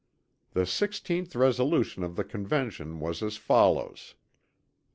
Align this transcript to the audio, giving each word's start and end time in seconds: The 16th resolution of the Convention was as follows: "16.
The 0.53 0.61
16th 0.63 1.35
resolution 1.35 2.01
of 2.03 2.15
the 2.15 2.23
Convention 2.23 2.99
was 2.99 3.21
as 3.21 3.37
follows: 3.37 4.15
"16. 4.17 4.19